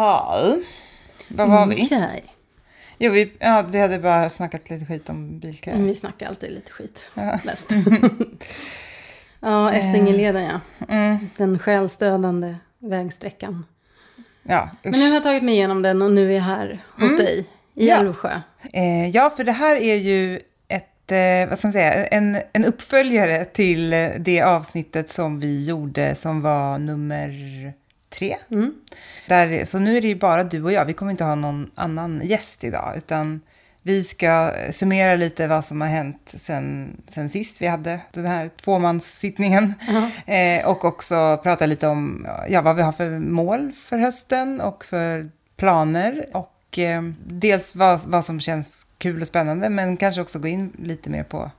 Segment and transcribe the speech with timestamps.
[0.00, 0.56] Jaha.
[1.28, 1.84] Var var vi?
[1.84, 2.24] Okej.
[2.98, 5.74] Jo, vi, ja, vi hade bara snackat lite skit om bilköer.
[5.76, 7.02] Men Vi snackar alltid lite skit.
[7.14, 7.38] Ja.
[7.44, 7.70] Bäst.
[9.40, 10.60] ja, Essingeleden ja.
[10.88, 13.64] Mm, Den själsdödande vägsträckan.
[14.42, 17.16] ja, Men nu har jag tagit mig igenom den och nu är jag här hos
[17.16, 17.46] dig i
[17.80, 17.88] Mm.
[17.88, 17.96] Ja.
[18.00, 18.40] Älvsjö.
[18.72, 22.64] Eh, ja, för det här är ju ett, eh, vad ska man säga, en, en
[22.64, 27.28] uppföljare till eh, det avsnittet som vi gjorde som var nummer
[28.10, 28.36] tre.
[28.50, 28.74] Mm.
[29.26, 31.70] Där, så nu är det ju bara du och jag, vi kommer inte ha någon
[31.74, 33.40] annan gäst idag, utan
[33.82, 38.48] vi ska summera lite vad som har hänt sen, sen sist vi hade den här
[38.48, 39.74] tvåmanssittningen.
[39.88, 40.10] Ja.
[40.34, 44.84] Eh, och också prata lite om ja, vad vi har för mål för hösten och
[44.84, 46.26] för planer.
[46.32, 50.72] Och eh, dels vad, vad som känns kul och spännande men kanske också gå in
[50.78, 51.50] lite mer på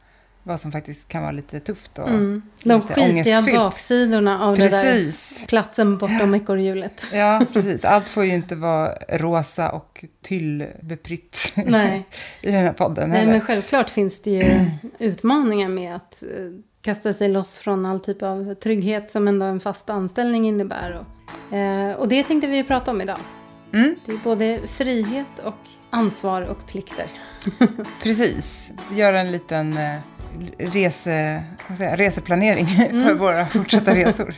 [0.44, 2.41] vad som faktiskt kan vara lite tufft och Mm.
[2.63, 5.45] De lite skitiga baksidorna av det där Precis.
[5.48, 7.05] platsen bortom ekorrhjulet.
[7.13, 7.86] Ja, precis.
[7.86, 12.05] Allt får ju inte vara rosa och tyllbeprytt Nej.
[12.41, 13.32] i den här podden Nej, heller.
[13.32, 14.66] men självklart finns det ju
[14.99, 16.29] utmaningar med att eh,
[16.82, 21.05] kasta sig loss från all typ av trygghet som ändå en fast anställning innebär.
[21.49, 23.20] Och, eh, och det tänkte vi ju prata om idag.
[23.73, 25.55] Mm, Det är både frihet och
[25.90, 27.05] ansvar och plikter.
[28.04, 28.71] precis.
[28.91, 29.99] Göra en liten eh,
[30.57, 33.18] rese, vad säger, reseplanering för mm.
[33.18, 34.35] våra fortsatta resor.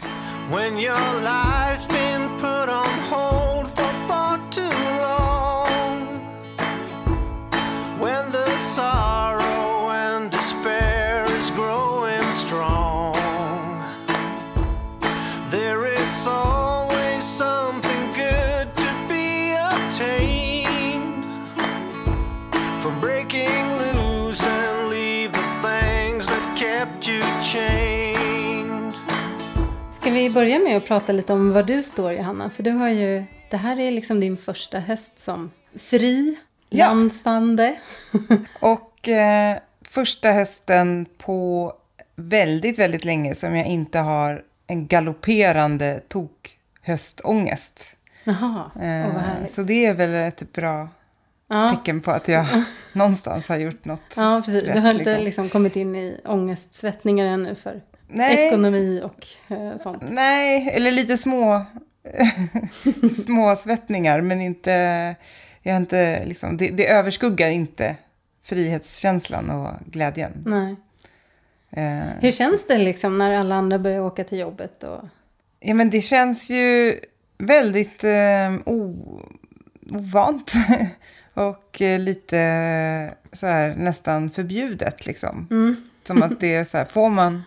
[30.14, 32.50] Vi börja med att prata lite om var du står Johanna?
[32.50, 36.36] För du har ju, det här är liksom din första höst som fri,
[36.70, 36.88] Ja.
[36.88, 37.76] dansande.
[38.60, 39.58] Och eh,
[39.90, 41.74] första hösten på
[42.16, 47.96] väldigt, väldigt länge som jag inte har en galopperande tok-höstångest.
[48.24, 50.88] Jaha, Eh, vad så det är väl ett bra
[51.50, 51.70] Ja.
[51.76, 52.46] tecken på att jag
[52.94, 54.64] någonstans har gjort något Ja, precis.
[54.64, 54.74] rätt.
[54.74, 55.24] du har inte liksom.
[55.24, 60.04] liksom kommit in i ångestsvettningar ännu för Nej, ekonomi och eh, sånt.
[60.10, 61.66] nej, eller lite små,
[63.26, 64.72] små svettningar, men inte,
[65.62, 67.96] jag inte liksom, det, det överskuggar inte
[68.44, 70.32] frihetskänslan och glädjen.
[70.46, 70.76] Nej.
[71.70, 74.84] Eh, Hur känns det liksom när alla andra börjar åka till jobbet?
[74.84, 75.02] Och...
[75.60, 77.00] Ja, men det känns ju
[77.38, 80.54] väldigt eh, ovant
[81.34, 82.38] och eh, lite
[83.34, 85.48] så här nästan förbjudet liksom.
[85.52, 85.76] Mm.
[86.04, 87.44] Som att det är så här, får man,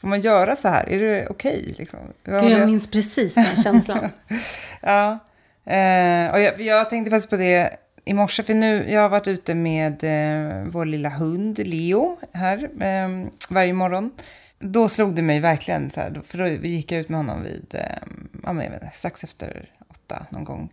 [0.00, 0.88] får man göra så här?
[0.88, 2.00] Är det okej liksom?
[2.24, 4.08] Vad Gud, har jag minns precis den känslan.
[4.82, 5.18] Ja,
[5.64, 7.76] eh, och jag, jag tänkte faktiskt på det
[8.08, 12.70] i morse, för nu, jag har varit ute med eh, vår lilla hund Leo här
[12.82, 14.10] eh, varje morgon.
[14.58, 17.74] Då slog det mig verkligen, så här, för då gick jag ut med honom vid,
[17.74, 17.80] eh,
[18.42, 20.72] ja, men jag vet inte, strax efter åtta någon gång.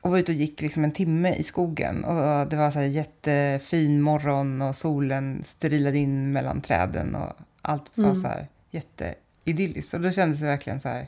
[0.00, 2.04] Och var ute och gick liksom en timme i skogen.
[2.04, 7.32] Och det var så jättefin morgon och solen strilade in mellan träden och
[7.68, 9.94] allt var så här jätteidylliskt.
[9.94, 11.06] Och då kändes det verkligen så här,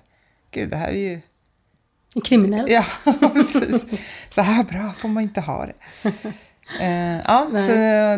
[0.50, 1.20] gud det här är ju
[2.24, 2.70] Kriminellt.
[2.70, 2.84] Ja,
[3.34, 4.00] precis.
[4.30, 5.74] Så här bra får man inte ha det.
[6.80, 7.66] Eh, ja, Nej.
[7.66, 7.72] så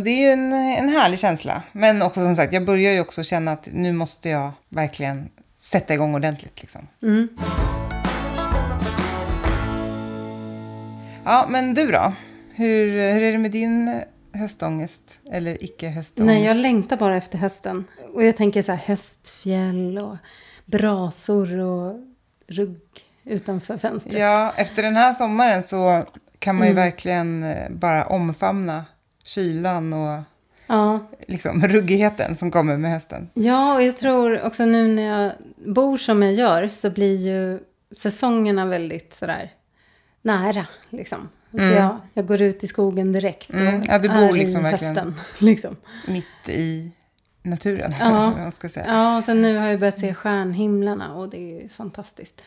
[0.04, 1.62] det är ju en, en härlig känsla.
[1.72, 5.94] Men också som sagt, jag börjar ju också känna att nu måste jag verkligen sätta
[5.94, 6.60] igång ordentligt.
[6.60, 6.88] Liksom.
[7.02, 7.28] Mm.
[11.24, 12.12] Ja, men du då?
[12.54, 14.02] Hur, hur är det med din
[14.34, 15.20] höstångest?
[15.32, 16.26] Eller icke-höstångest?
[16.26, 17.84] Nej, jag längtar bara efter hösten.
[18.14, 20.16] Och jag tänker så här höstfjäll och
[20.66, 21.96] brasor och
[22.48, 22.78] rugg
[23.24, 24.18] utanför fönstret.
[24.18, 26.04] Ja, efter den här sommaren så
[26.38, 26.84] kan man ju Mm.
[26.84, 28.84] verkligen eh, bara omfamna
[29.24, 30.22] kylan och
[30.66, 30.98] ja.
[31.26, 33.30] liksom ruggigheten som kommer med hösten.
[33.34, 35.32] Ja, och jag tror också nu när jag
[35.74, 37.60] bor som jag gör så blir ju
[37.96, 39.50] säsongerna väldigt sådär
[40.22, 40.66] nära.
[40.90, 41.28] Liksom.
[41.54, 41.72] Mm.
[41.74, 44.70] jag, jag går ut i skogen direkt och Mm, ja, du bor är liksom i
[44.70, 45.14] verkligen- hösten.
[45.46, 45.76] Liksom.
[46.08, 46.92] mitt i
[47.42, 47.94] naturen.
[48.00, 48.30] Ja.
[48.36, 48.86] man ska säga.
[48.88, 52.42] Ja, och sen nu har jag börjat se stjärnhimlarna och det är fantastiskt.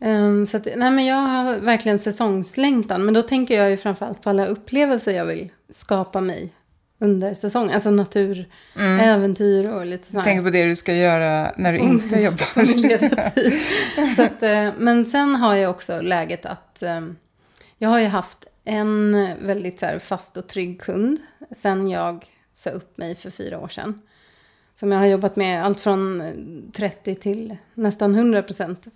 [0.00, 3.04] Ehm, så att, nej men jag har verkligen säsongslängtan.
[3.04, 6.52] Men då tänker jag ju framförallt på alla upplevelser jag vill skapa mig
[6.98, 7.74] under säsongen.
[7.74, 10.22] Alltså naturäventyr och lite sådär.
[10.24, 10.44] Tänk Mm.
[10.44, 12.64] på det du ska göra när du inte jobbar.
[14.16, 17.00] Så att, eh, men sen har jag också läget att eh,
[17.82, 21.18] jag har ju haft en väldigt här, fast och trygg kund
[21.50, 24.02] sen jag sa upp mig för fyra år sedan.
[24.74, 26.32] Som jag har jobbat med allt från eh,
[26.72, 28.86] 30 till nästan 100 procent.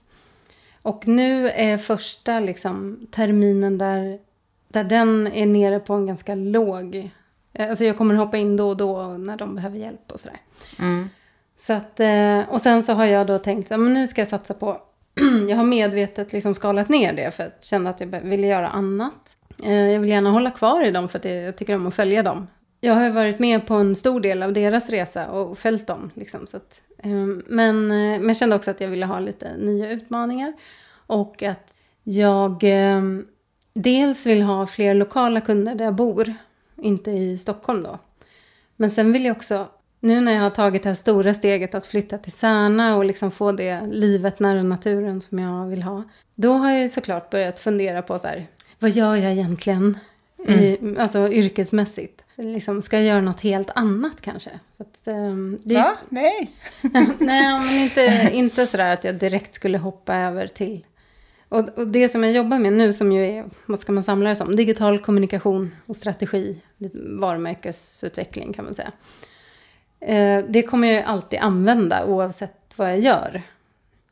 [0.83, 4.19] Och nu är första liksom, terminen där,
[4.69, 7.11] där den är nere på en ganska låg...
[7.53, 10.41] eh, Alltså jag kommer hoppa in då och då när de behöver hjälp och sådär.
[10.79, 11.09] Mm.
[11.57, 14.55] Så att, eh, och sen så har jag då tänkt att nu ska jag satsa
[14.55, 14.81] på...
[15.49, 19.37] jag har medvetet liksom skalat ner det för att känna att jag ville göra annat.
[19.65, 22.23] Eh, jag vill gärna hålla kvar i dem för att jag tycker om att följa
[22.23, 22.47] dem.
[22.81, 26.11] Jag har ju varit med på en stor del av deras resa och följt dem.
[26.15, 29.57] Liksom, så att, ehm, men, eh, men jag kände också att jag ville ha lite
[29.57, 30.53] nya utmaningar.
[31.07, 33.27] Och att jag ehm,
[33.75, 36.35] dels vill ha fler lokala kunder där jag bor.
[36.77, 37.99] Inte i Stockholm då.
[38.77, 39.69] Men sen vill jag också,
[40.05, 43.31] nu när jag har tagit det här stora steget att flytta till Särna och liksom
[43.31, 46.03] få det livet nära naturen som jag vill ha.
[46.35, 48.47] Då har jag såklart börjat fundera på så här,
[48.79, 49.99] vad gör jag egentligen?
[50.49, 52.25] I, alltså yrkesmässigt.
[52.37, 54.51] Liksom, ska jag göra något helt annat kanske?
[54.79, 55.93] Att, ehm, det, Va?
[56.09, 56.51] Nej.
[57.19, 60.87] Nej, men inte, inte sådär att jag direkt skulle hoppa över till...
[61.49, 64.29] Och, och det som jag jobbar med nu som ju är, vad ska man samla
[64.29, 64.57] det som?
[64.57, 66.61] Digital kommunikation och strategi,
[67.21, 68.93] varumärkesutveckling kan man säga.
[70.07, 73.43] Eh, det kommer jag alltid använda oavsett vad jag gör.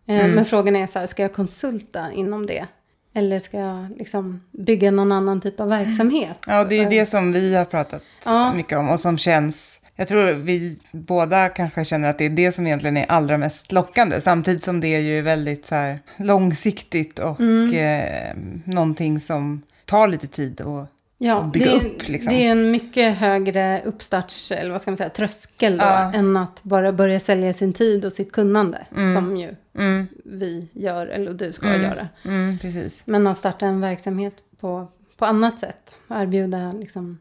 [0.06, 2.66] Eh, Men frågan är så här, ska jag konsulta inom det?
[3.14, 6.36] Eller ska jag liksom bygga någon annan typ av verksamhet?
[6.46, 8.54] Ja, det är det som vi har pratat Ja.
[8.54, 9.78] mycket om och som känns...
[9.96, 13.72] Jag tror vi båda kanske känner att det är det som egentligen är allra mest
[13.72, 14.20] lockande.
[14.20, 17.74] Samtidigt som det är ju väldigt så långsiktigt och Mm.
[17.74, 20.86] eh, någonting som tar lite tid och
[21.24, 22.32] Ja, bygga det, är, upp, liksom.
[22.32, 26.12] det är en mycket högre uppstarts, eller vad ska man säga, tröskel då, Ja.
[26.14, 31.06] än att bara börja sälja sin tid och sitt kunnande, som ju Mm, vi gör,
[31.06, 31.82] eller du ska Mm.
[31.82, 32.08] göra.
[32.24, 33.02] mm, precis.
[33.06, 37.18] Men att starta en verksamhet på, på annat sätt, och erbjuda liksom,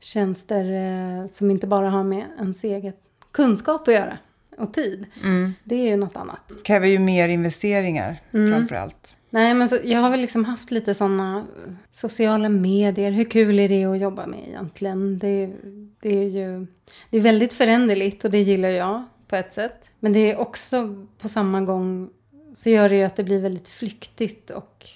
[0.00, 2.96] tjänster eh, som inte bara har med ens eget
[3.32, 4.18] kunskap att göra,
[4.58, 5.06] och tid.
[5.24, 5.54] Mm.
[5.64, 6.52] Det är ju något annat.
[6.64, 8.52] Kräver ju mer investeringar Mm.
[8.52, 9.16] framför allt.
[9.34, 11.46] Nej, men så, jag har väl liksom haft lite sådana
[11.92, 13.10] sociala medier.
[13.10, 15.18] Hur kul är det att jobba med egentligen?
[15.18, 15.52] Det,
[16.00, 16.66] det är ju
[17.10, 19.90] det är väldigt föränderligt och det gillar jag på ett sätt.
[20.00, 22.10] Men det är också på samma gång
[22.54, 24.86] så gör det ju att det blir väldigt flyktigt och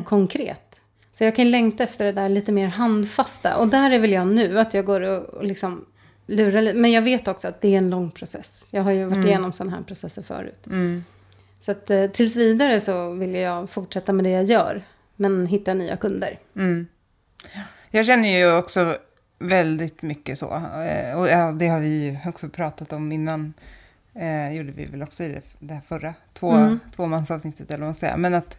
[0.00, 0.80] okonkret.
[1.12, 3.56] Så jag kan längta efter det där lite mer handfasta.
[3.56, 5.84] Och där är väl jag nu, att jag går och, och liksom
[6.26, 6.78] lurar lite.
[6.78, 8.68] Men jag vet också att det är en lång process.
[8.72, 10.66] Jag har ju varit igenom sådana här processer förut.
[10.66, 11.04] Mm.
[11.60, 14.82] Så att eh, tills vidare så vill jag fortsätta med det jag gör.
[15.16, 16.38] Men hitta nya kunder.
[16.56, 16.86] Mm.
[17.90, 18.96] Jag känner ju också
[19.38, 20.54] väldigt mycket så.
[20.88, 23.54] Eh, Och ja, det har vi ju också pratat om innan.
[24.14, 26.80] Eh, gjorde vi väl också i det, här förra två, Mm.
[26.96, 28.16] tvåmansavsnittet eller vad man säger.
[28.16, 28.58] Men att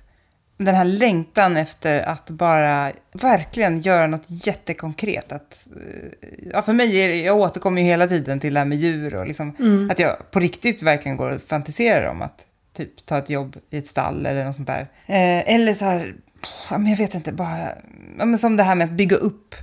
[0.57, 5.31] den här längtan efter att bara verkligen göra något jättekonkret.
[5.31, 8.77] Att, eh, ja, för mig är jag återkommer ju hela tiden till det här med
[8.77, 9.89] djur och liksom, Mm.
[9.91, 13.77] att jag på riktigt verkligen går och fantiserar om att typ ta ett jobb i
[13.77, 14.87] ett stall eller något sånt där.
[15.05, 16.15] Eh, eller så här,
[16.69, 17.59] men jag vet inte, bara,
[18.17, 19.55] ja, men som det här med att bygga upp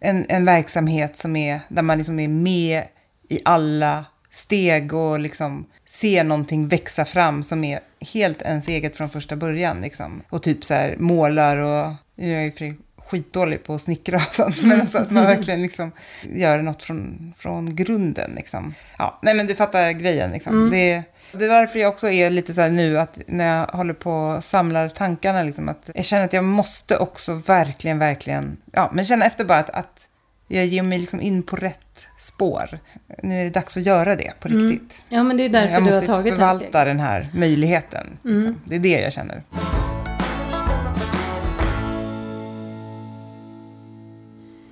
[0.00, 2.84] en, en verksamhet som är, där man liksom är med
[3.28, 7.80] i alla steg och liksom ser någonting växa fram som är
[8.14, 9.80] helt ens eget från första början.
[9.80, 10.22] Liksom.
[10.30, 12.74] Och typ så här målar och, nu är ju
[13.14, 17.32] skitdålig på att snickra och sånt, men alltså att man verkligen liksom gör något från,
[17.36, 18.30] från grunden.
[18.36, 18.74] Liksom.
[18.98, 20.30] Ja, nej men du fattar grejen.
[20.30, 20.70] Liksom.
[20.70, 21.02] Det,
[21.32, 24.12] det är därför jag också är lite så här nu, att när jag håller på
[24.12, 29.04] och samlar tankarna, liksom, att jag känner att jag måste också verkligen, verkligen, ja, men
[29.04, 30.08] känna efter bara att, att
[30.48, 32.78] jag ger mig liksom in på rätt spår.
[33.22, 35.02] Nu är det dags att göra det på riktigt.
[35.08, 36.86] Ja, men det är därför jag du har måste tagit det här förvalta steget.
[36.86, 38.06] den här möjligheten.
[38.22, 38.60] Liksom.
[38.64, 39.42] Det är det jag känner.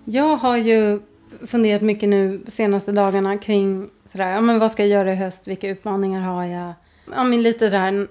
[0.05, 1.01] Jag har ju
[1.47, 5.49] funderat mycket nu senaste dagarna kring sådär, ja men vad ska jag göra i höst,
[5.49, 6.73] vilka utmaningar har jag?
[7.15, 8.09] Ja men lite så här,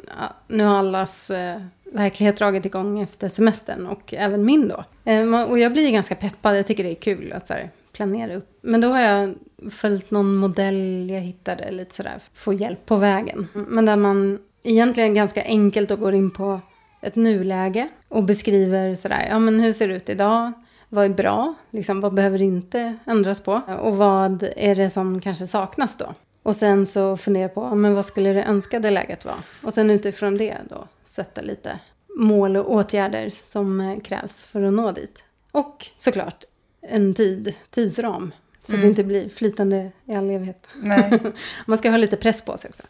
[0.47, 4.83] nu har allas eh, verklighet dragit igång efter semestern och även min då.
[5.11, 8.59] Eh, och jag blir ganska peppad, jag tycker det är kul att sådär, planera upp.
[8.61, 9.35] Men då har jag
[9.71, 13.47] följt någon modell jag hittade lite sådär, få hjälp på vägen.
[13.53, 16.59] Men där man egentligen ganska enkelt då går in på
[17.01, 20.51] ett nuläge och beskriver sådär, ja men hur ser det ut idag?
[20.93, 21.53] Vad är bra?
[21.69, 23.61] Liksom, vad behöver inte ändras på?
[23.81, 26.13] Och vad är det som kanske saknas då?
[26.43, 29.35] Och sen så funderar jag på, men vad skulle det önskade läget vara?
[29.63, 31.79] Och sen utifrån det då sätta lite
[32.17, 35.23] mål och åtgärder som eh, krävs för att nå dit.
[35.51, 36.43] Och såklart
[36.81, 38.31] en tid, tidsram.
[38.63, 40.67] Så att det inte blir flytande i all evighet.
[40.75, 41.19] Nej.
[41.65, 42.83] Man ska ha lite press på sig också.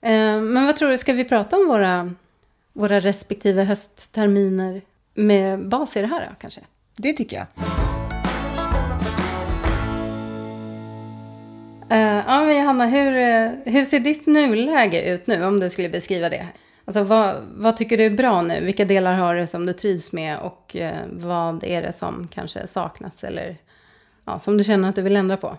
[0.00, 2.14] Eh, Men vad tror du, ska vi prata om våra,
[2.72, 4.82] våra respektive höstterminer
[5.14, 6.60] med bas i det här då, kanske?
[6.98, 7.46] Det tycker jag.
[11.90, 15.88] Eh, ja, men Johanna, hur, eh, hur ser ditt nuläge ut nu om du skulle
[15.88, 16.46] beskriva det?
[16.84, 18.64] Alltså vad, vad tycker du är bra nu?
[18.64, 22.66] Vilka delar har du som du trivs med och eh, vad är det som kanske
[22.66, 23.56] saknas eller
[24.24, 25.56] ja, som du känner att du vill ändra på?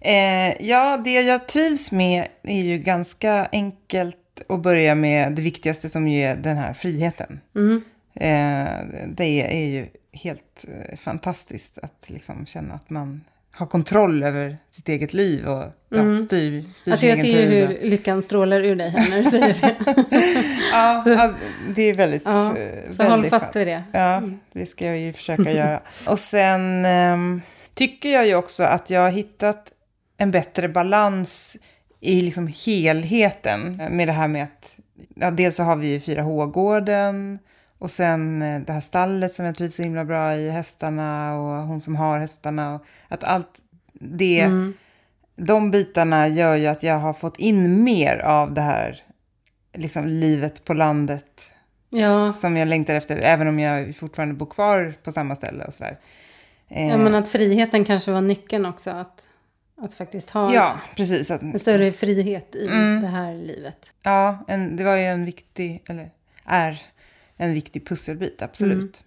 [0.00, 4.16] Eh, ja, det jag trivs med är ju ganska enkelt
[4.48, 7.40] att börja med det viktigaste som är den här friheten.
[7.56, 7.82] Mm.
[8.14, 13.24] Eh, det är ju helt eh, fantastiskt att liksom känna att man
[13.56, 17.42] har kontroll över sitt eget liv och ja, styr, styr Alltså sin jag egen ser
[17.42, 17.62] ju tid.
[17.76, 19.76] och- hur lyckan strålar ur dig här när du säger det.
[20.72, 21.32] Ja, ja,
[21.74, 23.56] det är väldigt, Ja, eh, väldigt håll fast skönt.
[23.56, 23.82] vid det.
[23.92, 24.22] Ja,
[24.52, 25.80] det ska jag ju försöka göra.
[26.08, 27.40] Och sen ehm,
[27.74, 29.72] tycker jag ju också att jag har hittat
[30.16, 31.56] en bättre balans
[32.00, 34.80] i liksom helheten med det här med att
[35.14, 37.38] ja, dels så har vi ju 4H-gården
[37.78, 41.62] och sen eh, det här stallet som jag trivs så himla bra i, hästarna och
[41.66, 43.58] hon som har hästarna och att allt
[44.00, 44.74] det, Mm.
[45.36, 49.02] de bitarna gör ju att jag har fått in mer av det här
[49.74, 51.24] liksom livet på landet
[51.90, 55.72] Ja, som jag längtar efter, även om jag fortfarande bor kvar på samma ställe och
[55.74, 55.98] sådär.
[56.68, 58.90] Eh, ja, men att friheten kanske var nyckeln också.
[58.90, 59.26] Att,
[59.82, 61.30] att faktiskt ha ja, precis.
[61.30, 63.00] Att, en större frihet i Mm.
[63.00, 63.90] det här livet.
[64.02, 66.10] ja, en, det var ju en viktig, eller
[66.44, 66.82] är
[67.38, 69.04] en viktig pusselbit, absolut.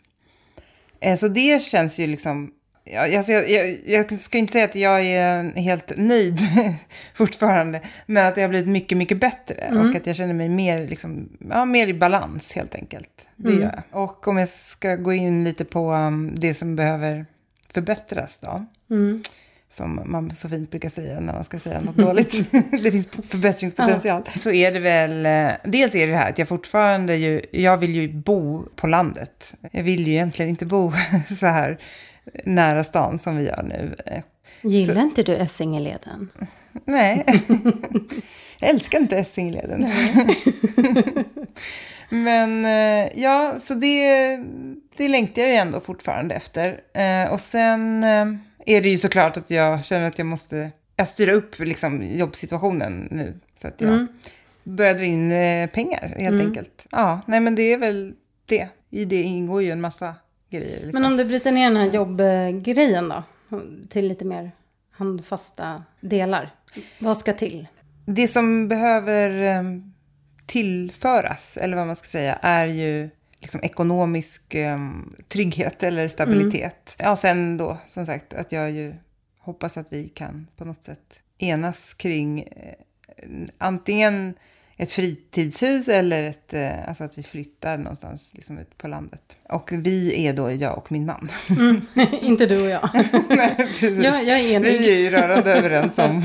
[1.00, 2.52] Eh, så det känns ju liksom,
[2.84, 6.40] ja, alltså jag, jag, jag ska inte säga att jag är helt nöjd
[7.14, 10.88] fortfarande, men att det har blivit mycket, mycket bättre och att jag känner mig mer,
[10.88, 13.28] liksom, ja, mer i balans helt enkelt.
[13.36, 14.02] Det gör jag.
[14.04, 17.26] Och om jag ska gå in lite på um, det som behöver
[17.74, 19.22] förbättras då, Mm.
[19.74, 22.51] Som man så fint brukar säga när man ska säga något dåligt.
[22.84, 24.24] det finns förbättringspotential.
[24.38, 27.96] Så är det väl, eh, dels är det här att jag fortfarande ju, jag vill
[27.96, 29.54] ju bo på landet.
[29.72, 30.92] Jag vill ju egentligen inte bo
[31.40, 31.78] så här
[32.46, 33.96] nära stan som vi gör nu.
[34.62, 36.30] Gillar inte du Essingeleden?
[36.86, 37.25] Nej,
[38.60, 39.88] jag älskar inte Essingeleden.
[42.10, 44.38] Men eh, ja, så det,
[44.98, 46.80] det längtar jag ju ändå fortfarande efter.
[46.94, 48.04] Eh, Och sen
[48.65, 53.08] är det ju såklart att jag känner att jag måste jag styra upp liksom, jobbsituationen
[53.12, 53.39] nu.
[53.56, 54.08] Så att jag
[54.63, 56.88] börjar dra in eh, pengar helt enkelt.
[56.91, 58.13] Ja, nej men det är väl
[58.46, 58.68] det.
[58.89, 60.15] I det ingår ju en massa
[60.50, 60.80] grejer.
[60.80, 61.01] Liksom.
[61.01, 63.24] Men om du bryter ner den här jobbgrejen då,
[63.89, 64.51] till lite mer
[64.91, 66.56] handfasta delar.
[67.00, 67.68] Vad ska till?
[68.06, 69.63] Det som behöver eh,
[70.46, 73.10] tillföras, eller vad man ska säga, är ju
[73.42, 74.80] liksom ekonomisk eh,
[75.28, 76.96] trygghet eller stabilitet.
[76.98, 78.94] Ja, sen då, som sagt, att jag ju
[79.40, 82.76] hoppas att vi kan på något sätt enas kring eh,
[83.58, 84.34] antingen
[84.82, 89.38] ett fritidshus eller ett, eh, alltså att vi flyttar någonstans liksom ut på landet.
[89.50, 91.30] Och vi är då jag och min man.
[92.22, 92.90] inte du och jag.
[93.30, 94.04] Nej, precis.
[94.04, 94.70] jag, jag är enig.
[94.70, 96.24] Vi är ju rörande överens om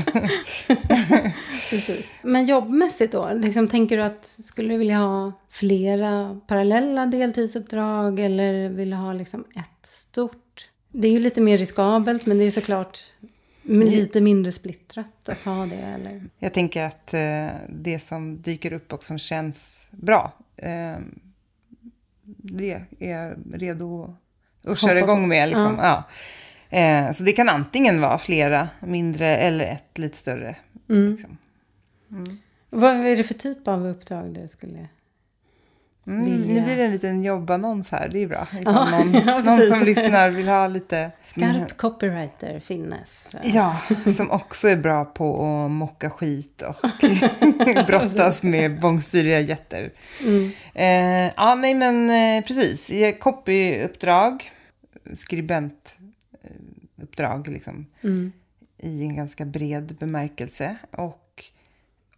[1.69, 2.19] Precis.
[2.21, 8.69] Men jobbmässigt då, liksom, tänker du att skulle du vilja ha flera parallella deltidsuppdrag eller
[8.69, 10.69] vill du ha liksom ett stort?
[10.91, 12.99] Det är ju lite mer riskabelt men det är såklart
[13.67, 15.75] lite mindre splittrat att ha det.
[15.75, 16.21] Eller?
[16.39, 20.97] Jag tänker att eh, det som dyker upp och som känns bra, eh,
[22.23, 24.15] det är jag redo
[24.63, 25.49] att köra igång med.
[25.49, 25.79] Liksom.
[25.81, 26.03] Ja.
[26.69, 30.55] Eh, så det kan antingen vara flera mindre eller ett lite större.
[30.89, 31.11] Mm.
[31.11, 31.37] Liksom.
[32.69, 34.87] Vad är det för typ av uppdrag du skulle...
[36.07, 36.53] Mm, Vilja.
[36.53, 38.47] Nu blir det en liten jobbannons här, det är bra.
[38.61, 41.11] Ifall Ja, någon, ja, någon som lyssnar vill ha lite...
[41.23, 43.35] Skarp copywriter finnes.
[43.43, 43.77] Ja,
[44.17, 46.75] som också är bra på att mocka skit och
[47.87, 49.91] brottas med bångstyriga jätter.
[50.25, 50.51] Mm.
[50.73, 52.91] Eh, ja, nej men eh, precis.
[53.19, 54.51] Copyuppdrag,
[55.15, 58.31] skribentuppdrag liksom, Mm.
[58.77, 60.75] i en ganska bred bemärkelse.
[60.91, 61.43] Och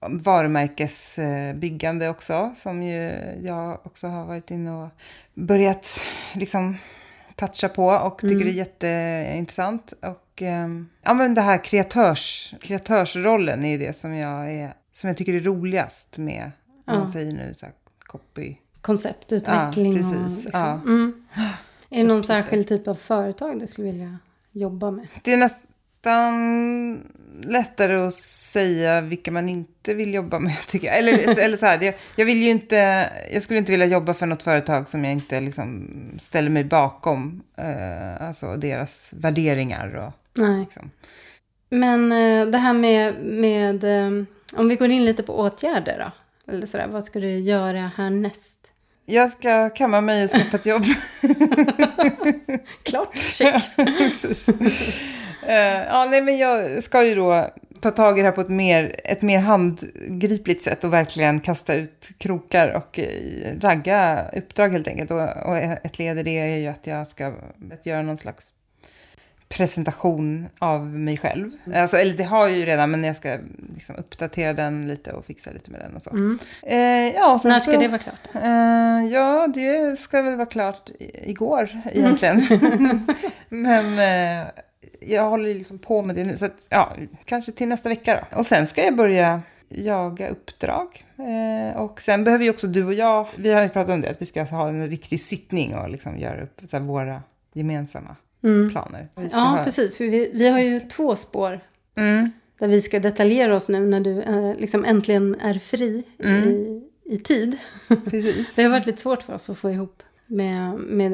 [0.01, 3.11] varumärkesbyggande också, som ju
[3.43, 4.89] jag också har varit inne och
[5.33, 6.01] börjat
[6.35, 6.77] liksom
[7.35, 9.93] toucha på och tycker det är jätteintressant.
[10.01, 15.07] Och ehm, ja, men det här kreatörs, kreatörsrollen är ju det som jag, är, som
[15.07, 17.07] jag tycker är roligast med, om man Ja.
[17.13, 18.55] säger nu så här, copy.
[18.81, 20.13] Konceptutveckling Ja, och...
[20.23, 20.43] precis.
[20.45, 20.61] Liksom.
[20.61, 20.73] Ja.
[20.73, 21.25] Mm.
[21.89, 24.17] Är det någon särskild typ av företag du skulle vilja
[24.51, 25.07] jobba med?
[25.23, 25.68] Det är nästan
[27.43, 30.97] lättare att säga vilka man inte vill jobba med, tycker jag.
[30.97, 34.25] Eller, eller så här, det, jag vill ju inte, jag skulle inte vilja jobba för
[34.25, 35.89] något företag som jag inte liksom
[36.19, 40.59] ställer mig bakom, eh, alltså deras värderingar och Nej.
[40.59, 40.91] liksom.
[41.69, 44.25] Men eh, det här med, med eh,
[44.55, 46.11] om vi går in lite på åtgärder då.
[46.53, 48.55] Eller sådär, vad ska du göra härnäst?
[49.05, 50.83] Jag ska kamma mig och skaffa ett jobb.
[52.83, 53.63] Klart, check.
[55.47, 57.49] Eh, ja, nej, men jag ska ju då
[57.81, 61.75] ta tag i det här på ett mer, ett mer handgripligt sätt och verkligen kasta
[61.75, 65.11] ut krokar och eh, ragga uppdrag helt enkelt.
[65.11, 67.33] Och, och ett led i det är ju att jag ska
[67.71, 68.51] att göra någon slags
[69.49, 71.51] presentation av mig själv.
[71.75, 73.37] Alltså, eller det har jag ju redan, men jag ska
[73.73, 76.37] liksom uppdatera den lite och fixa lite med den och så.
[76.63, 76.79] Eh,
[77.15, 78.35] ja, När ska så, det vara klart?
[78.35, 82.45] Eh, ja, det ska väl vara klart igår egentligen.
[83.49, 84.47] Men eh,
[84.99, 86.95] jag håller liksom på med det nu, så att, ja,
[87.25, 88.37] kanske till nästa vecka då.
[88.37, 91.05] Och sen ska jag börja jaga uppdrag.
[91.17, 94.09] Eh, och sen behöver ju också du och jag, vi har ju pratat om det,
[94.09, 97.21] att vi ska ha en riktig sittning och liksom göra upp så här, våra
[97.53, 98.15] gemensamma
[98.71, 99.07] planer.
[99.15, 99.97] Vi ska Ja, ha, precis.
[99.97, 101.59] För vi, vi har ju två spår
[101.95, 107.13] Mm, där vi ska detaljera oss nu när du eh, liksom äntligen är fri i,
[107.15, 107.57] i tid.
[108.09, 108.55] precis.
[108.55, 111.13] Det har varit lite svårt för oss att få ihop med, med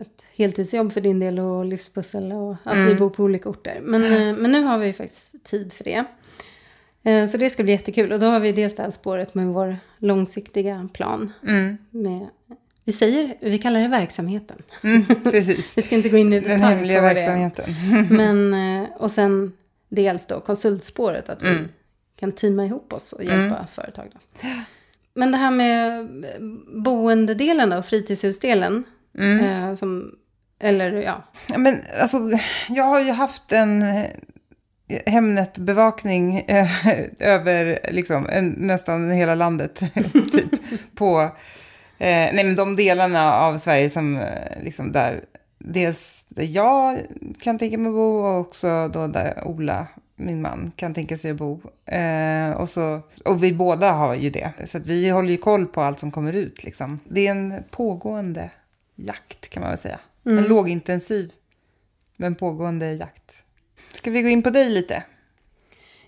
[0.00, 3.80] ett heltidsjobb för din del och livspussel och att vi bor på olika orter.
[3.82, 6.04] Men, eh, men nu har vi faktiskt tid för det.
[7.02, 8.12] Eh, Så det ska bli jättekul.
[8.12, 11.32] Och då har vi dels det här spåret med vår långsiktiga plan.
[11.46, 12.28] Mm, Med,
[12.84, 14.56] vi säger, vi kallar det verksamheten.
[14.84, 15.78] mm, precis.
[15.78, 17.64] Vi ska inte gå in i detalj Den hemliga verksamheten.
[18.10, 19.52] Men, eh, och sen
[19.88, 21.56] dels då konsultspåret, att vi
[22.16, 24.06] kan teama ihop oss och hjälpa företag.
[24.12, 24.48] Då.
[25.14, 26.40] Men det här med eh,
[26.82, 28.84] boendedelen och fritidshusdelen,
[29.18, 30.14] eh, som,
[30.60, 31.22] eller ja,
[31.56, 32.18] Men alltså,
[32.68, 34.04] jag har ju haft en eh,
[35.06, 36.68] Hemnet-bevakning eh,
[37.18, 39.74] över liksom, en, nästan hela landet.
[40.32, 40.50] typ,
[40.94, 41.20] på
[41.98, 45.24] eh, nej, men de delarna av Sverige som eh, liksom där,
[45.58, 46.98] dels där jag
[47.40, 49.86] kan tänka mig bo och också då där Ola,
[50.20, 51.60] min man, kan tänka sig att bo.
[51.86, 54.52] Eh, och, så, och vi båda har ju det.
[54.66, 56.64] Så vi håller ju koll på allt som kommer ut.
[56.64, 57.00] Liksom.
[57.08, 58.50] Det är en pågående
[58.94, 59.98] jakt kan man väl säga.
[60.24, 61.32] En lågintensiv
[62.16, 63.42] men pågående jakt.
[63.92, 65.02] Ska vi gå in på dig lite?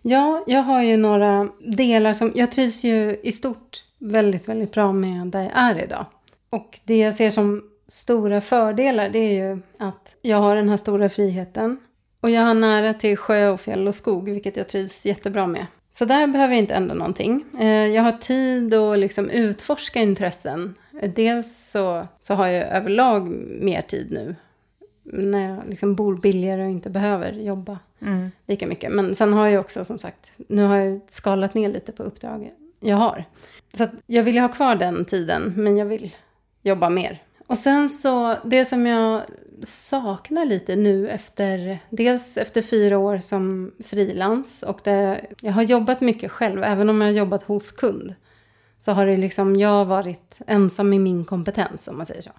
[0.03, 2.33] Ja, jag har ju några delar som...
[2.35, 6.07] Jag trivs ju i stort väldigt, väldigt bra med där jag är idag.
[6.51, 10.77] Och det jag ser som stora fördelar det är ju att jag har den här
[10.77, 11.79] stora friheten.
[12.23, 15.67] Och jag har nära till sjö och fjäll och skog, vilket jag trivs jättebra med.
[15.91, 17.45] Så där behöver jag inte ändra någonting.
[17.61, 20.75] Eh, Jag har tid att liksom utforska intressen.
[21.15, 23.29] Dels så, så har jag överlag
[23.61, 24.35] mer tid nu.
[25.05, 27.79] När jag liksom bor billigare och inte behöver jobba
[28.47, 28.93] lika mycket.
[28.93, 32.53] Men sen har jag också som sagt, nu har jag skalat ner lite på uppdraget
[32.81, 33.25] jag har.
[33.77, 36.15] Så jag vill ju ha kvar den tiden, men jag vill
[36.63, 37.23] jobba mer.
[37.53, 39.23] Och sen så, det som jag
[39.63, 46.01] saknar lite nu efter, dels efter fyra år som frilans och det, jag har jobbat
[46.01, 48.15] mycket själv, även om jag har jobbat hos kund.
[48.79, 52.31] Så har det liksom, jag varit ensam i min kompetens om man säger så.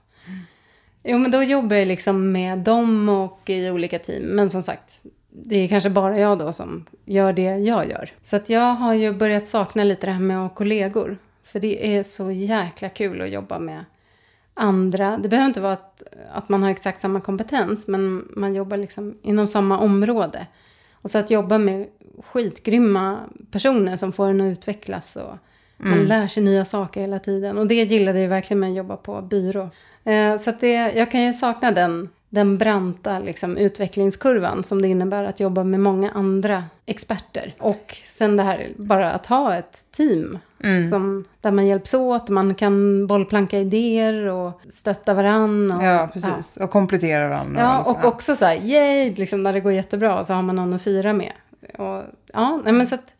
[1.03, 4.23] Jo, men då jobbar jag liksom med dem och i olika team.
[4.23, 8.11] Men som sagt, det är kanske bara jag då som gör det jag gör.
[8.21, 11.17] Så att jag har ju börjat sakna lite det här med att ha kollegor.
[11.43, 13.85] För det är så jäkla kul att jobba med
[14.53, 15.17] andra.
[15.17, 19.17] Det behöver inte vara att, att man har exakt samma kompetens, men man jobbar liksom
[19.21, 20.47] inom samma område.
[20.93, 21.87] Och så att jobba med
[22.23, 23.19] skitgrymma
[23.51, 25.37] personer som får en att utvecklas och
[25.77, 27.57] man lär sig nya saker hela tiden.
[27.57, 29.69] Och det gillade jag verkligen med att jobba på byrå.
[30.03, 34.87] Eh, så att det, jag kan ju sakna den, den branta liksom, utvecklingskurvan som det
[34.87, 37.55] innebär att jobba med många andra experter.
[37.59, 40.39] Och sen det här bara att ha ett team
[40.89, 45.71] som, där man hjälps åt, man kan bollplanka idéer och stötta varann.
[45.71, 46.57] Och, Ja, precis.
[46.57, 47.61] Och komplettera varandra.
[47.61, 47.95] Ja, liksom.
[47.95, 50.83] och också så här, yay, liksom när det går jättebra så har man någon att
[50.83, 51.33] fira med.
[51.77, 53.13] Och, ja, nej, men så att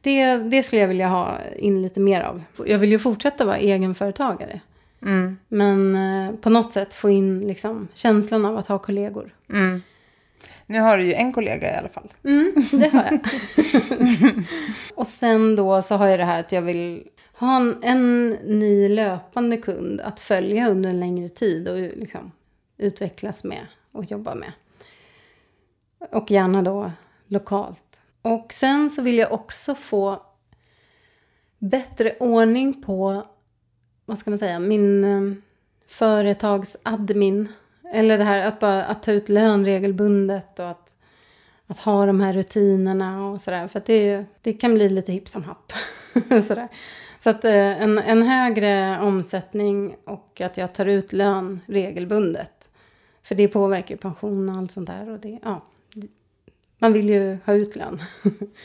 [0.00, 2.42] det, det skulle jag vilja ha in lite mer av.
[2.66, 4.60] Jag vill ju fortsätta vara egenföretagare.
[5.02, 5.38] Mm.
[5.48, 9.34] Men eh, på något sätt få in liksom, känslan av att ha kollegor.
[9.52, 9.82] Mm.
[10.66, 12.12] Nu har du ju en kollega i alla fall.
[12.24, 13.20] Mm, det har jag.
[14.94, 18.88] och sen då så har jag det här att jag vill ha en, en ny
[18.88, 22.32] löpande kund att följa under en längre tid och liksom
[22.76, 24.52] utvecklas med och jobba med.
[26.12, 26.92] Och gärna då
[27.26, 28.00] lokalt.
[28.22, 30.22] Och sen så vill jag också få
[31.58, 33.26] bättre ordning på,
[34.06, 35.42] vad ska man säga, min eh,
[35.86, 37.48] företagsadmin.
[37.92, 40.94] Eller det här att bara att ta ut lön regelbundet och att,
[41.66, 43.68] att ha de här rutinerna och sådär.
[43.68, 45.72] För att det, det kan bli lite hipp som happ.
[46.28, 46.68] sådär.
[47.18, 52.68] Så att eh, en, en högre omsättning och att jag tar ut lön regelbundet.
[53.22, 55.10] För det påverkar ju pension och allt sånt där.
[55.10, 55.62] Och det, ja,
[56.78, 58.02] man vill ju ha ut lön.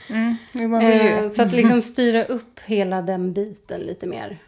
[0.09, 0.73] Mm.
[0.73, 4.39] Eh, så att liksom styra upp hela den biten lite mer.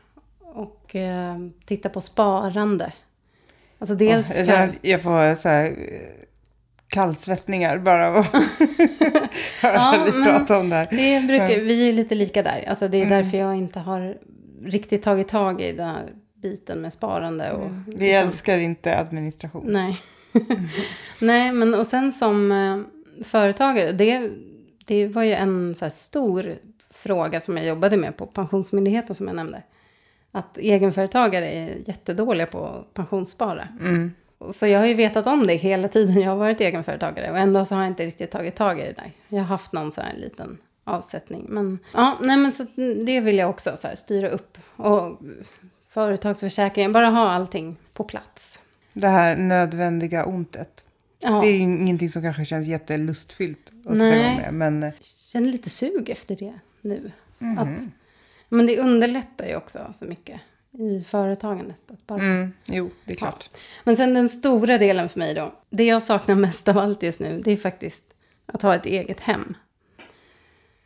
[0.53, 2.93] Och eh, titta på sparande.
[3.79, 4.37] Alltså dels...
[4.37, 5.73] jag, känner, jag får så här, eh,
[6.87, 8.27] kallsvettningar bara av att
[9.61, 10.87] höra dig prata om det här.
[10.91, 12.65] Det brukar, vi är lite lika där.
[12.69, 14.17] Alltså det är därför jag inte har
[14.63, 16.09] riktigt tagit tag i den här
[16.41, 17.51] biten med sparande.
[17.51, 19.63] Och, Vi liksom- älskar inte administration.
[19.67, 19.99] Nej.
[21.19, 22.79] Nej, men och sen som eh,
[23.23, 24.29] företagare, det,
[24.85, 26.55] det var ju en så stor
[26.89, 29.63] fråga som jag jobbade med på Pensionsmyndigheten som jag nämnde.
[30.35, 33.67] Att egenföretagare är jättedåliga på att pensionsspara.
[33.79, 34.11] Mm.
[34.53, 37.65] Så jag har ju vetat om det hela tiden jag har varit egenföretagare och ändå
[37.65, 39.11] så har jag inte riktigt tagit tag i det där.
[39.27, 41.45] Jag har haft någon sån här liten avsättning.
[41.49, 42.65] Men ja, nej men så
[43.05, 44.57] det vill jag också så här styra upp.
[44.75, 45.19] Och
[45.89, 48.59] företagsförsäkringen, bara ha allting på plats.
[48.93, 50.85] Det här nödvändiga ontet.
[51.19, 54.23] Ja, Det är ju ingenting som kanske känns jättelustfyllt att sätta Nej.
[54.25, 54.53] igång med.
[54.53, 57.11] Men eh, känner lite sug efter det nu.
[57.39, 57.57] Mhm.
[57.57, 57.79] Att,
[58.53, 61.79] men det underlättar ju också så mycket i företagandet.
[61.91, 63.49] Att bara, mm, jo, det är klart.
[63.83, 65.53] Men sen den stora delen för mig då.
[65.69, 68.05] Det jag saknar mest av allt just nu, det är faktiskt
[68.45, 69.53] att ha ett eget hem.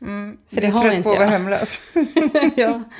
[0.01, 0.37] Mm.
[0.49, 1.31] För det Du är har trött inte på att vara jag.
[1.31, 1.81] hemlös.
[2.55, 2.83] ja.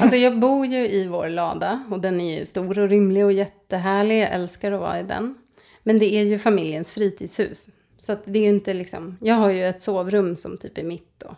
[0.00, 3.32] Alltså jag bor ju i vår lada och den är ju stor och rymlig och
[3.32, 4.22] jättehärlig.
[4.22, 5.34] Jag älskar att vara i den.
[5.82, 7.68] Men det är ju familjens fritidshus.
[7.96, 11.12] Så det är ju inte liksom, jag har ju ett sovrum som typ är mitt
[11.18, 11.36] då.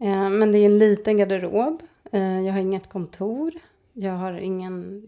[0.00, 1.82] Eh, Men det är en liten garderob.
[2.12, 3.52] Eh, Jag har inget kontor.
[3.92, 5.02] Jag har ingen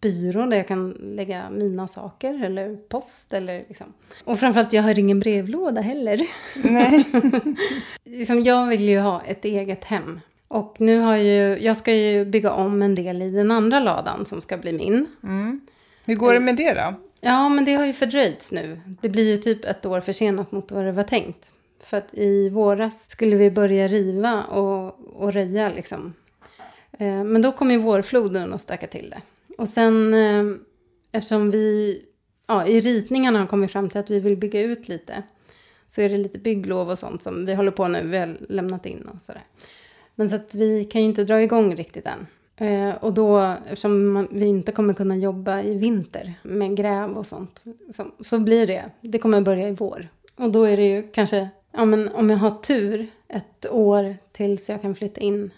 [0.00, 3.86] byrå där jag kan lägga mina saker eller post eller liksom.
[4.24, 6.26] Och framförallt jag har ingen brevlåda heller.
[6.64, 7.04] Nej.
[8.04, 10.20] liksom, jag vill ju ha ett eget hem.
[10.48, 14.26] Och nu har ju, jag ska ju bygga om en del i den andra ladan
[14.26, 15.06] som ska bli min.
[15.22, 15.60] Mm.
[16.04, 16.94] Hur går det med det då?
[17.20, 18.80] Ja, men det har ju fördröjts nu.
[19.02, 21.50] Det blir ju typ ett år försenat mot vad det var tänkt.
[21.84, 26.14] För att i våras skulle vi börja riva och, och röja liksom.
[26.92, 29.22] Eh, men då kom ju vårfloden och stökade till det.
[29.58, 30.56] Och sen eh,
[31.12, 31.98] eftersom vi
[32.46, 35.22] ja, i ritningarna har kommit fram till att vi vill bygga ut lite.
[35.88, 38.06] Så är det lite bygglov och sånt som vi håller på nu.
[38.06, 39.44] Vi har lämnat in och sådär.
[40.14, 42.26] Men så att vi kan ju inte dra igång riktigt än.
[42.56, 47.26] Eh, och då, eftersom man, vi inte kommer kunna jobba i vinter med gräv och
[47.26, 50.08] sånt, så, så blir det, det kommer börja i vår.
[50.36, 54.68] Och då är det ju kanske, ja men om jag har tur, ett år tills
[54.68, 55.50] jag kan flytta in.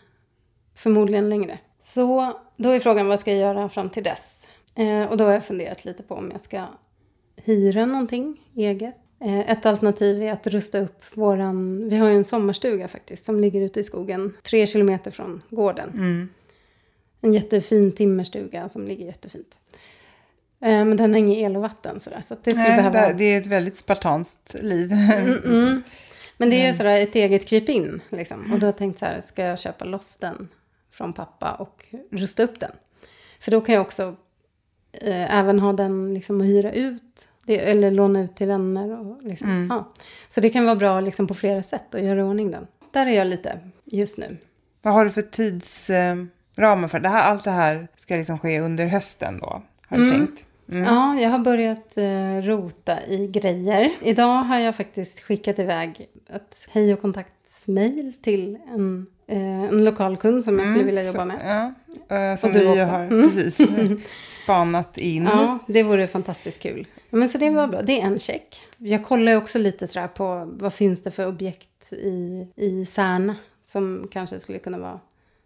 [0.74, 1.58] Förmodligen längre.
[1.80, 4.48] Så då är frågan vad ska jag göra fram till dess?
[4.74, 6.64] Eh, och då har jag funderat lite på om jag ska
[7.36, 8.94] hyra någonting eget.
[9.20, 13.40] Eh, Ett alternativ är att rusta upp våran, vi har ju en sommarstuga faktiskt som
[13.40, 15.90] ligger ute i skogen tre kilometer från gården.
[15.94, 16.28] Mm.
[17.20, 19.58] En jättefin timmerstuga som ligger jättefint.
[20.60, 23.12] Eh, Men den har inget el och vatten sådär så det skulle Nej, behöva...
[23.12, 24.92] det, är ett väldigt spartanskt liv.
[24.92, 25.82] Mm, mm.
[26.36, 28.52] Men det är ju sådär ett eget krypin liksom.
[28.52, 30.48] Och då har jag tänkt så här, ska jag köpa loss den
[30.92, 32.72] från pappa och rusta upp den?
[33.40, 34.16] För då kan jag också
[34.92, 37.28] eh, även ha den liksom att hyra ut.
[37.44, 39.00] Det, eller låna ut till vänner.
[39.00, 39.66] Och liksom, Mm.
[39.70, 39.92] ja.
[40.28, 42.66] Så det kan vara bra liksom, på flera sätt att göra i ordning den.
[42.92, 44.36] Där är jag lite just nu.
[44.82, 47.22] Vad har du för tidsramar för det här?
[47.30, 49.62] Allt det här ska liksom ske under hösten då?
[49.88, 50.26] Har du Mm.
[50.26, 50.44] tänkt?
[50.72, 50.84] Mm.
[50.84, 53.90] Ja, jag har börjat eh, rota i grejer.
[54.02, 60.16] Idag har jag faktiskt skickat iväg ett hej och kontaktmail till en, eh, en lokal
[60.16, 61.36] kund som jag skulle vilja jobba Mm.
[61.38, 61.74] Med.
[62.08, 63.22] Ja, eh, som Och du vi har Mm.
[63.22, 63.90] precis eh,
[64.28, 65.24] spanat in.
[65.24, 66.86] Ja, det vore fantastiskt kul.
[67.10, 68.60] Ja, Men så det var bra, det är en check.
[68.76, 74.08] Jag kollar också lite sådär på vad finns det för objekt i, i Särna som
[74.10, 75.00] kanske skulle kunna vara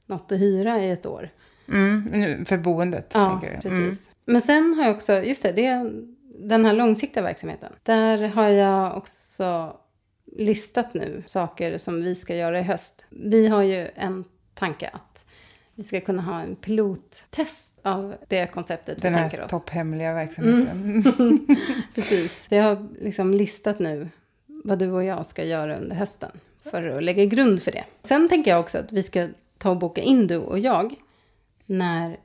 [0.06, 1.30] något att hyra i ett år.
[1.72, 3.66] Mm, för boendet, Ja, tänker jag.
[3.72, 3.88] Mm.
[3.88, 4.09] precis.
[4.24, 5.92] Men sen har jag också, just det, det
[6.40, 7.72] den här långsiktiga verksamheten.
[7.82, 9.76] Där har jag också
[10.36, 13.06] listat nu saker som vi ska göra i höst.
[13.10, 15.24] Vi har ju en tanke att
[15.74, 19.50] vi ska kunna ha en pilottest av det konceptet Den vi här tänker oss.
[19.50, 21.46] topphemliga verksamheten.
[21.94, 22.46] Precis.
[22.48, 24.08] Så jag har liksom listat nu
[24.46, 26.30] vad du och jag ska göra under hösten
[26.62, 27.84] för att lägga grund för det.
[28.02, 29.28] Sen tänker jag också att vi ska
[29.58, 30.94] ta och boka in du och jag
[31.66, 32.16] när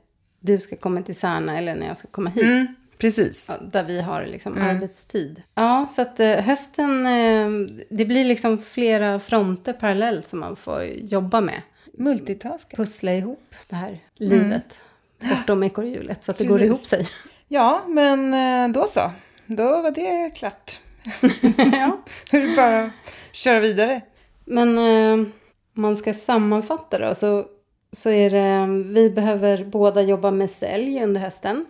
[0.46, 2.44] du ska komma till Särna eller när jag ska komma hit.
[2.44, 2.66] Mm,
[2.98, 3.50] precis.
[3.72, 4.76] Där vi har liksom Mm.
[4.76, 5.42] arbetstid.
[5.54, 7.50] Ja, så att eh, hösten, eh,
[7.90, 11.62] det blir liksom flera fronter parallellt som man får jobba med.
[11.98, 12.76] Multitaska.
[12.76, 14.78] Pussla ihop det här livet
[15.20, 17.08] bortom ekorrhjulet så att det går ihop sig.
[17.48, 19.10] Ja, men eh, då så.
[19.46, 20.80] Då var det klart.
[21.72, 22.02] ja.
[22.32, 22.90] Nu är det bara att
[23.32, 24.00] köra vidare.
[24.44, 25.32] Men om
[25.82, 27.44] man ska sammanfatta då så,
[27.92, 31.66] så är det, vi behöver båda jobba med sälj under hösten.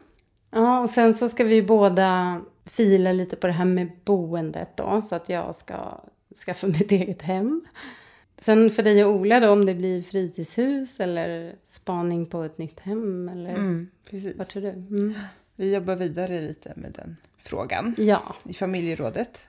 [0.50, 5.02] Ja, och sen så ska vi båda fila lite på det här med boendet då,
[5.02, 6.00] så att jag ska
[6.46, 7.64] skaffa mitt eget hem.
[8.38, 12.81] Sen för dig och Ola då, om det blir fritidshus eller spaning på ett nytt
[12.81, 14.37] hem eller Mm, precis.
[14.37, 14.68] vad tror du?
[14.68, 15.14] Mm.
[15.57, 19.42] Vi jobbar vidare lite med den frågan Ja, i familjerådet.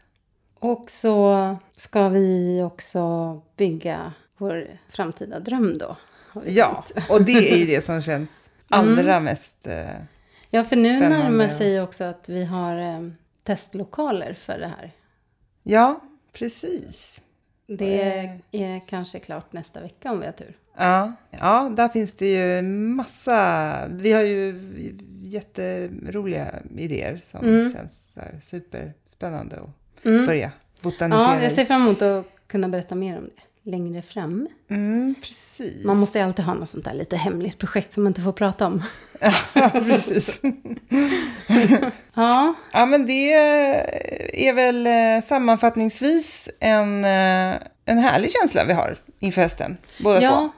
[0.59, 5.97] Och så ska vi också bygga vår framtida dröm då.
[6.45, 9.85] Ja, och det är ju det som känns allra mest eh,
[10.49, 11.17] ja, för nu spännande.
[11.23, 13.09] närmar sig också att vi har eh,
[13.43, 14.91] testlokaler för det här.
[15.63, 15.99] Ja,
[16.33, 17.21] precis.
[17.67, 18.35] Det Eh.
[18.51, 20.57] är kanske klart nästa vecka om vi har tur.
[20.77, 23.87] Ja, ja, där finns det ju massa...
[23.89, 24.55] Vi har ju
[25.23, 27.73] jätteroliga idéer som Mm.
[27.73, 30.25] känns superspännande att Mm.
[30.25, 34.47] börja botanisera Ja, jag ser fram emot att kunna berätta mer om det längre fram.
[34.69, 35.85] Mm, precis.
[35.85, 38.31] Man måste ju alltid ha något sånt där lite hemligt projekt som man inte får
[38.31, 38.83] prata om.
[39.53, 40.41] ja, precis.
[42.13, 43.33] Ja, Ja, men det
[44.47, 50.31] är väl eh, sammanfattningsvis en, eh, en härlig känsla vi har inför hösten, båda ja
[50.39, 50.49] två.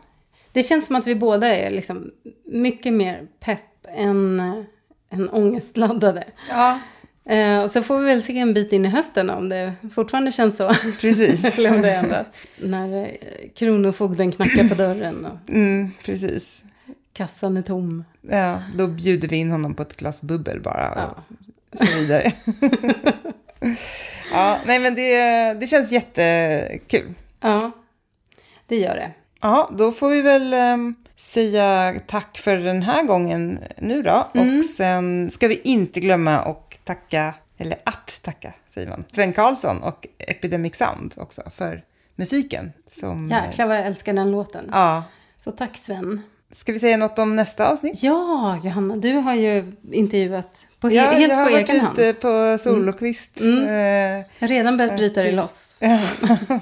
[0.53, 2.11] det känns som att vi båda är liksom
[2.45, 4.63] mycket mer pepp än, eh,
[5.09, 6.23] än ångestladdade.
[6.49, 6.79] Ja,
[7.29, 10.31] Eh, och så får vi väl se en bit in i hösten om det fortfarande
[10.31, 10.73] känns så.
[11.01, 11.57] precis.
[11.59, 12.37] Eller om det ändrats.
[12.57, 13.07] När eh,
[13.55, 16.63] kronofogden knackar på dörren och Mm, precis.
[17.13, 18.03] kassan är tom.
[18.29, 21.17] Ja, då bjuder vi in honom på ett glas bubbel bara och
[21.71, 21.85] Ja.
[21.85, 22.31] så vidare.
[24.31, 25.13] ja, nej men det,
[25.53, 27.13] det känns jättekul.
[27.41, 27.71] Ja,
[28.67, 29.11] det gör det.
[29.41, 34.27] Ja, då får vi väl ehm, säga tack för den här gången nu då.
[34.33, 39.83] Och sen ska vi inte glömma att tacka, eller att tacka, säger man, Sven Karlsson
[39.83, 41.83] och Epidemic Sound också för
[42.15, 42.71] musiken.
[42.91, 44.69] Som, Jäklar vad jag älskar den låten.
[44.71, 45.03] Ja.
[45.39, 46.21] Så tack Sven.
[46.51, 48.03] Ska vi säga något om nästa avsnitt?
[48.03, 51.81] Ja, Johanna, du har ju intervjuat på he- Ja, helt jag har på varit egen
[51.81, 51.97] hand.
[51.97, 53.41] lite på solokvist.
[53.41, 53.63] Mm.
[53.67, 55.75] Eh, Jag har redan börjat bryta dig loss.
[55.79, 55.99] Ja,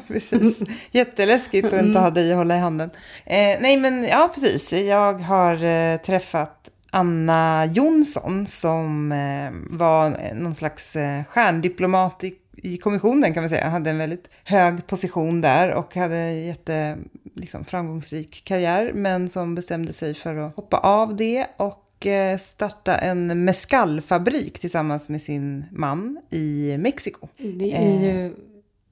[0.07, 0.59] precis.
[0.91, 2.89] Jätteläskigt att inte ha dig att hålla i handen.
[3.25, 4.73] Eh, nej, men ja, precis.
[4.73, 6.56] Jag har eh, träffat
[6.97, 12.23] Anna Jonsson som eh, var någon slags eh, stjärndiplomat
[12.63, 13.69] i, kommissionen kan man säga.
[13.69, 16.97] Hade en väldigt hög position där och hade jätte
[17.35, 22.95] liksom, framgångsrik karriär men som bestämde sig för att hoppa av det och eh, starta
[22.97, 27.27] en mescalfabrik tillsammans med sin man i Mexiko.
[27.37, 28.35] Det är ju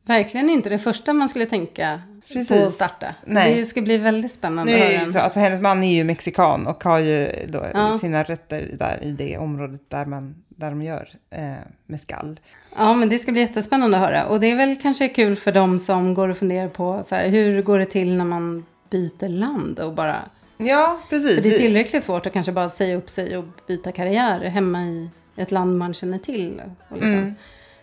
[0.05, 2.47] verkligen inte det första man skulle tänka Precis.
[2.47, 3.15] på att starta.
[3.25, 3.55] Nej.
[3.55, 6.83] Det ska bli väldigt spännande det ju så, alltså hennes man är ju mexikan och
[6.83, 7.91] har ju då Ja.
[7.91, 11.53] sina rötter där i det området där, man, där de gör eh,
[11.85, 12.39] mescal.
[12.77, 14.25] Ja, men det ska bli jättespännande att höra.
[14.25, 17.29] Och det är väl kanske kul för dem som går och funderar på så här,
[17.29, 20.17] hur går det till när man byter land och bara...
[20.57, 21.35] Ja, precis.
[21.43, 24.83] För det är tillräckligt svårt att kanske bara säga upp sig och byta karriär hemma
[24.83, 26.61] i ett land man känner till.
[26.93, 27.09] Liksom.
[27.13, 27.35] Mm.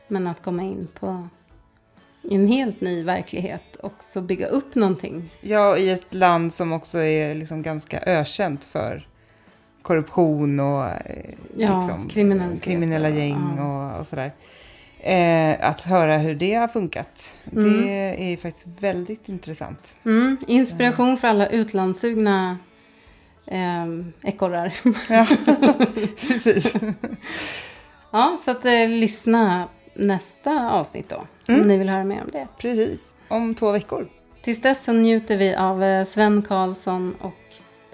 [0.08, 1.28] Men att komma in på
[2.30, 5.34] en helt ny verklighet och så bygga upp någonting.
[5.40, 9.08] Ja, i ett land som också är liksom ganska ökänt för
[9.82, 12.08] korruption och eh, Ja, liksom,
[12.60, 13.92] kriminella gäng ja.
[13.94, 14.32] och, och sådär.
[15.00, 17.72] Eh, att höra hur det har funkat, Mm.
[17.86, 19.96] det är faktiskt väldigt intressant.
[20.04, 22.58] Mm, inspiration för alla utlandssugna
[23.46, 23.86] eh,
[24.22, 24.74] ekorrar.
[25.10, 25.26] Ja,
[26.28, 26.74] precis.
[28.12, 31.16] ja, så att eh, lyssna nästa avsnitt då.
[31.16, 31.66] Om Mm.
[31.66, 32.48] ni vill höra mer om det.
[32.58, 33.14] Precis.
[33.28, 34.08] Om två veckor.
[34.42, 37.34] Tills dess så njuter vi av eh, Sven Karlsson och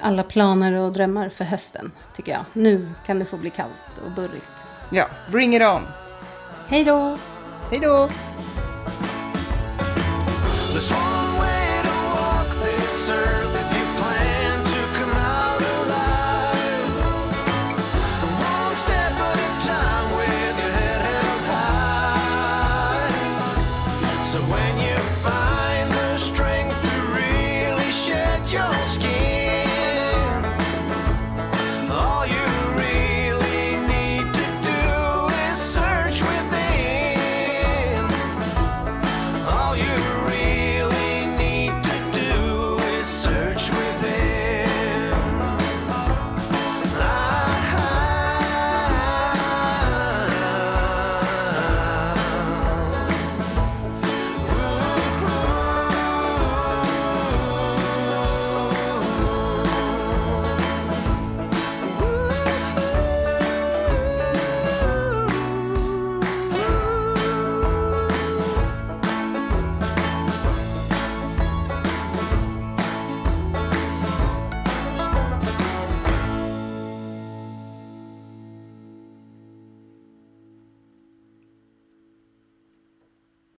[0.00, 2.44] alla planer och drömmar för hösten, tycker jag.
[2.52, 3.72] Nu kan det få bli kallt
[4.06, 4.46] och burrigt.
[4.90, 5.82] Ja, bring it on.
[6.68, 7.18] Hej då!
[7.70, 8.08] Hej då!